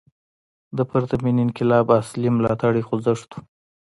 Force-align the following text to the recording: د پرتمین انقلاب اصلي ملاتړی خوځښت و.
د 0.77 0.79
پرتمین 0.91 1.37
انقلاب 1.45 1.85
اصلي 2.01 2.29
ملاتړی 2.37 2.81
خوځښت 2.87 3.29
و. 3.35 3.39